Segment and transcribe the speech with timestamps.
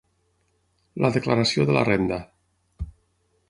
[1.05, 2.21] La declaració de la Renda.